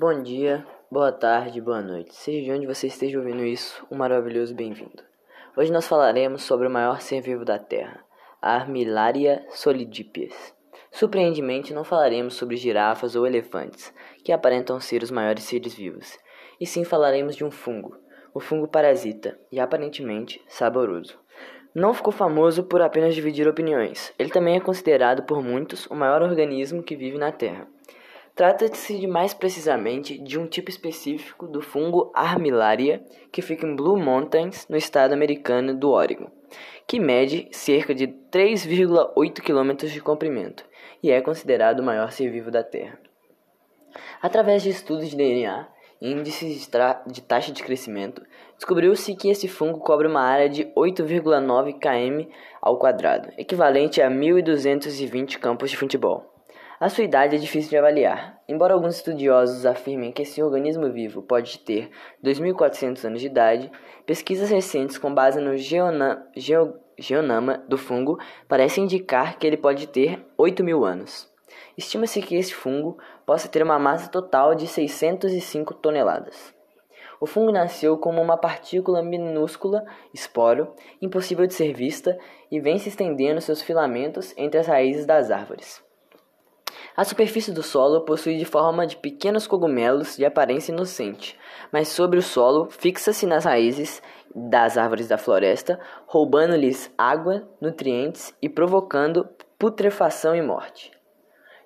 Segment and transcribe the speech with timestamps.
[0.00, 2.14] Bom dia, boa tarde, boa noite.
[2.14, 5.02] Seja de onde você esteja ouvindo isso, um maravilhoso bem-vindo.
[5.56, 8.04] Hoje nós falaremos sobre o maior ser vivo da Terra,
[8.40, 10.54] a Armillaria solidipies.
[10.92, 13.92] Surpreendentemente, não falaremos sobre girafas ou elefantes,
[14.24, 16.16] que aparentam ser os maiores seres vivos,
[16.60, 17.96] e sim falaremos de um fungo,
[18.32, 21.18] o fungo parasita, e aparentemente saboroso.
[21.74, 24.14] Não ficou famoso por apenas dividir opiniões.
[24.16, 27.66] Ele também é considerado por muitos o maior organismo que vive na Terra.
[28.38, 33.98] Trata-se de mais precisamente de um tipo específico do fungo Armillaria, que fica em Blue
[33.98, 36.30] Mountains, no estado americano do Oregon,
[36.86, 40.64] que mede cerca de 3,8 km de comprimento
[41.02, 43.00] e é considerado o maior ser vivo da Terra.
[44.22, 45.66] Através de estudos de DNA,
[46.00, 46.70] índices
[47.08, 48.22] de taxa de crescimento,
[48.54, 52.30] descobriu-se que esse fungo cobre uma área de 8,9 km
[52.62, 56.37] ao quadrado, equivalente a 1.220 campos de futebol.
[56.80, 58.40] A sua idade é difícil de avaliar.
[58.48, 61.90] Embora alguns estudiosos afirmem que esse organismo vivo pode ter
[62.22, 63.68] 2.400 anos de idade,
[64.06, 69.88] pesquisas recentes com base no geona, geo, geonama do fungo parecem indicar que ele pode
[69.88, 71.28] ter 8.000 anos.
[71.76, 76.54] Estima-se que esse fungo possa ter uma massa total de 605 toneladas.
[77.20, 79.84] O fungo nasceu como uma partícula minúscula,
[80.14, 82.16] esporo, impossível de ser vista,
[82.52, 85.87] e vem se estendendo seus filamentos entre as raízes das árvores.
[86.98, 91.38] A superfície do solo possui de forma de pequenos cogumelos de aparência inocente,
[91.70, 94.02] mas sobre o solo fixa-se nas raízes
[94.34, 100.90] das árvores da floresta, roubando-lhes água, nutrientes e provocando putrefação e morte.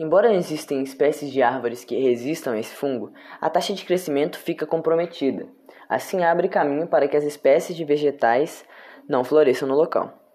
[0.00, 4.64] Embora existem espécies de árvores que resistam a esse fungo, a taxa de crescimento fica
[4.64, 5.46] comprometida.
[5.90, 8.64] Assim abre caminho para que as espécies de vegetais
[9.06, 10.27] não floresçam no local.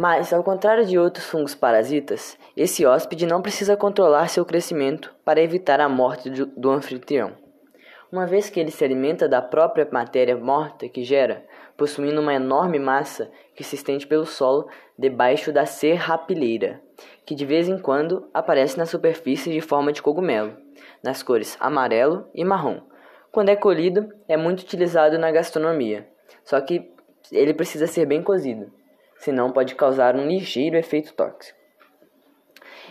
[0.00, 5.42] Mas, ao contrário de outros fungos parasitas, esse hóspede não precisa controlar seu crescimento para
[5.42, 7.32] evitar a morte do anfitrião.
[8.10, 11.44] Uma vez que ele se alimenta da própria matéria morta que gera,
[11.76, 16.80] possuindo uma enorme massa que se estende pelo solo debaixo da serrapilheira,
[17.26, 20.56] que de vez em quando aparece na superfície de forma de cogumelo,
[21.04, 22.80] nas cores amarelo e marrom.
[23.30, 26.08] Quando é colhido, é muito utilizado na gastronomia,
[26.42, 26.90] só que
[27.30, 28.79] ele precisa ser bem cozido,
[29.20, 31.58] senão pode causar um ligeiro efeito tóxico.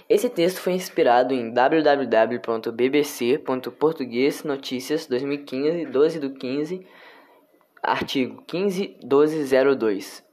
[0.08, 6.88] Esse texto foi inspirado em www.bbc.português Notícias 2015, 12 do 15
[7.82, 10.24] Artigo 15.12.02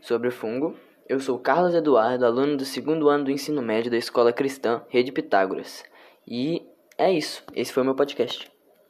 [0.00, 0.76] Sobre o fungo.
[1.08, 5.12] Eu sou Carlos Eduardo, aluno do segundo ano do ensino médio da Escola Cristã Rede
[5.12, 5.84] Pitágoras.
[6.26, 6.62] E
[6.96, 7.44] é isso.
[7.54, 8.53] Esse foi o meu podcast.